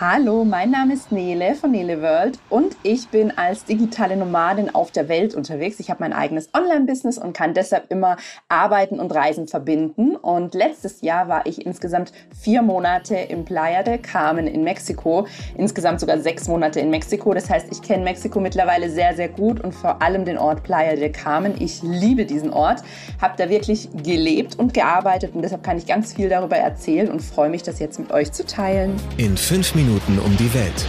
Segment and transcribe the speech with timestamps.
[0.00, 4.92] Hallo, mein Name ist Nele von Nele World und ich bin als digitale Nomadin auf
[4.92, 5.80] der Welt unterwegs.
[5.80, 8.16] Ich habe mein eigenes Online-Business und kann deshalb immer
[8.48, 10.14] Arbeiten und Reisen verbinden.
[10.14, 15.98] Und letztes Jahr war ich insgesamt vier Monate im Playa del Carmen in Mexiko, insgesamt
[15.98, 17.34] sogar sechs Monate in Mexiko.
[17.34, 20.94] Das heißt, ich kenne Mexiko mittlerweile sehr, sehr gut und vor allem den Ort Playa
[20.94, 21.60] del Carmen.
[21.60, 22.84] Ich liebe diesen Ort,
[23.20, 27.20] habe da wirklich gelebt und gearbeitet und deshalb kann ich ganz viel darüber erzählen und
[27.20, 28.94] freue mich, das jetzt mit euch zu teilen.
[29.16, 30.86] In fünf Minuten Minuten um die Welt.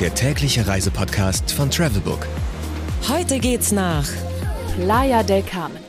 [0.00, 2.26] Der tägliche Reisepodcast von Travelbook.
[3.06, 4.08] Heute geht's nach
[4.74, 5.82] Playa del Carmen.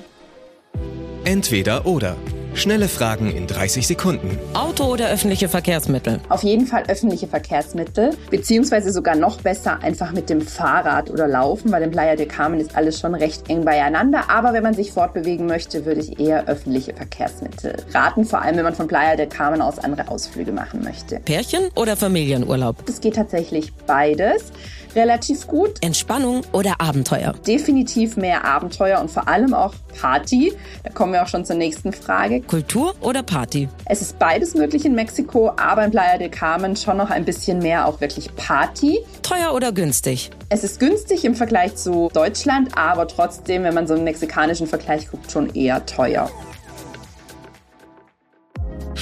[1.23, 2.17] Entweder oder.
[2.53, 4.37] Schnelle Fragen in 30 Sekunden.
[4.53, 6.19] Auto oder öffentliche Verkehrsmittel?
[6.29, 11.71] Auf jeden Fall öffentliche Verkehrsmittel, beziehungsweise sogar noch besser einfach mit dem Fahrrad oder Laufen,
[11.71, 14.29] weil in Playa del Carmen ist alles schon recht eng beieinander.
[14.29, 18.65] Aber wenn man sich fortbewegen möchte, würde ich eher öffentliche Verkehrsmittel raten, vor allem wenn
[18.65, 21.19] man von Playa del Carmen aus andere Ausflüge machen möchte.
[21.19, 22.83] Pärchen oder Familienurlaub?
[22.87, 24.51] Es geht tatsächlich beides
[24.95, 25.71] relativ gut.
[25.81, 27.33] Entspannung oder Abenteuer?
[27.45, 30.53] Definitiv mehr Abenteuer und vor allem auch Party.
[30.83, 32.41] Da kommen wir auch schon zur nächsten Frage.
[32.41, 33.69] Kultur oder Party?
[33.85, 37.59] Es ist beides möglich in Mexiko, aber in Playa del Carmen schon noch ein bisschen
[37.59, 38.99] mehr auch wirklich Party.
[39.21, 40.31] Teuer oder günstig?
[40.49, 45.07] Es ist günstig im Vergleich zu Deutschland, aber trotzdem, wenn man so einen mexikanischen Vergleich
[45.09, 46.29] guckt, schon eher teuer.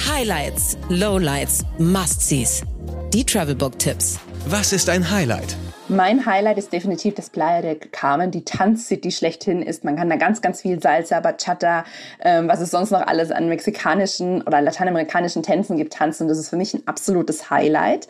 [0.08, 2.62] Highlights, Lowlights, Must-Sees.
[3.12, 4.18] Die Travelbook-Tipps.
[4.46, 5.56] Was ist ein Highlight?
[5.90, 9.82] Mein Highlight ist definitiv das Playa del Carmen, die Tanzcity schlechthin ist.
[9.82, 11.84] Man kann da ganz, ganz viel Salsa, Bachata,
[12.20, 16.28] ähm, was es sonst noch alles an mexikanischen oder lateinamerikanischen Tänzen gibt, tanzen.
[16.28, 18.06] Das ist für mich ein absolutes Highlight.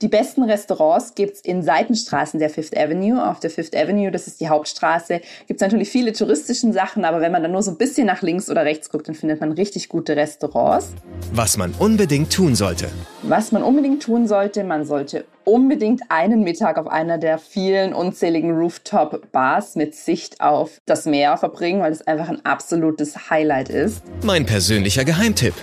[0.00, 3.20] Die besten Restaurants gibt's in Seitenstraßen der Fifth Avenue.
[3.20, 7.32] Auf der Fifth Avenue, das ist die Hauptstraße, gibt's natürlich viele touristischen Sachen, aber wenn
[7.32, 9.88] man dann nur so ein bisschen nach links oder rechts guckt, dann findet man richtig
[9.88, 10.92] gute Restaurants.
[11.32, 12.88] Was man unbedingt tun sollte.
[13.22, 18.52] Was man unbedingt tun sollte, man sollte unbedingt einen Mittag auf einer der vielen unzähligen
[18.52, 24.02] Rooftop-Bars mit Sicht auf das Meer verbringen, weil es einfach ein absolutes Highlight ist.
[24.22, 25.54] Mein persönlicher Geheimtipp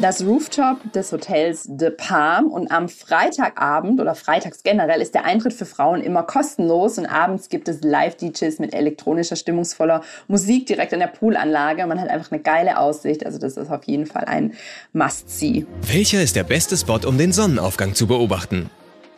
[0.00, 5.52] das Rooftop des Hotels De Palm und am Freitagabend oder freitags generell ist der Eintritt
[5.52, 11.00] für Frauen immer kostenlos und abends gibt es Live-DJs mit elektronischer, stimmungsvoller Musik direkt an
[11.00, 11.86] der Poolanlage.
[11.86, 14.54] Man hat einfach eine geile Aussicht, also das ist auf jeden Fall ein
[14.92, 15.66] Must-See.
[15.82, 18.70] Welcher ist der beste Spot, um den Sonnenaufgang zu beobachten?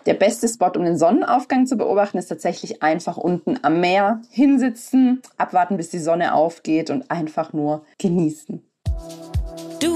[0.05, 5.21] Der beste Spot, um den Sonnenaufgang zu beobachten, ist tatsächlich einfach unten am Meer hinsitzen,
[5.37, 8.63] abwarten, bis die Sonne aufgeht und einfach nur genießen.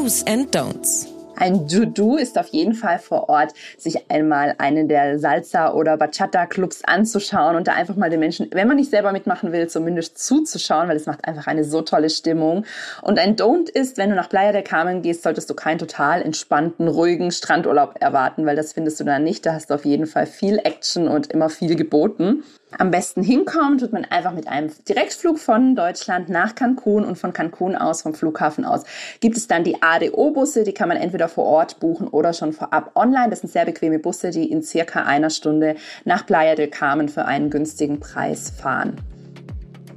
[0.01, 1.09] Do's and Don'ts.
[1.37, 6.85] Ein Do-Do ist auf jeden Fall vor Ort, sich einmal einen der Salsa- oder Bachata-Clubs
[6.85, 10.89] anzuschauen und da einfach mal den Menschen, wenn man nicht selber mitmachen will, zumindest zuzuschauen,
[10.89, 12.65] weil es macht einfach eine so tolle Stimmung.
[13.03, 16.23] Und ein Don't ist, wenn du nach Playa del Carmen gehst, solltest du keinen total
[16.23, 19.45] entspannten, ruhigen Strandurlaub erwarten, weil das findest du da nicht.
[19.45, 22.43] Da hast du auf jeden Fall viel Action und immer viel geboten
[22.79, 27.33] am besten hinkommt, tut man einfach mit einem Direktflug von Deutschland nach Cancun und von
[27.33, 28.85] Cancun aus, vom Flughafen aus,
[29.21, 32.93] gibt es dann die ADO-Busse, die kann man entweder vor Ort buchen oder schon vorab
[32.95, 33.31] online.
[33.31, 37.25] Das sind sehr bequeme Busse, die in circa einer Stunde nach Playa del Carmen für
[37.25, 38.97] einen günstigen Preis fahren.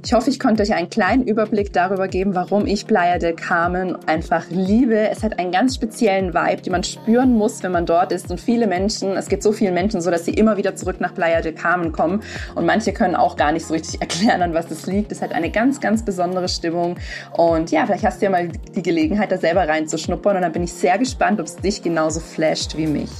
[0.04, 3.96] Ich hoffe, ich konnte euch einen kleinen Überblick darüber geben, warum ich Playa del Carmen
[4.06, 5.08] einfach liebe.
[5.08, 8.30] Es hat einen ganz speziellen Vibe, den man spüren muss, wenn man dort ist.
[8.30, 11.14] Und viele Menschen, es geht so vielen Menschen so, dass sie immer wieder zurück nach
[11.14, 12.22] Playa del Carmen kommen.
[12.54, 15.10] Und manche können auch gar nicht so richtig erklären, an was es liegt.
[15.10, 16.98] Es hat eine ganz, ganz besondere Stimmung.
[17.32, 20.36] Und ja, vielleicht hast du ja mal die Gelegenheit, da selber reinzuschnuppern.
[20.36, 23.10] Und dann bin ich sehr gespannt, ob es dich genauso flasht wie mich.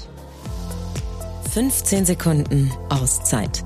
[1.55, 3.65] 15 Sekunden Auszeit